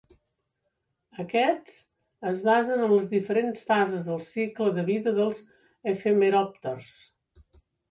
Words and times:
Aquests 1.23 1.75
es 2.31 2.41
basen 2.47 2.81
en 2.87 2.95
les 2.95 3.11
diferents 3.13 3.61
fases 3.69 4.03
del 4.09 4.25
cicle 4.31 4.73
de 4.81 4.87
vida 4.89 5.15
dels 5.21 5.45
efemeròpters. 5.95 6.93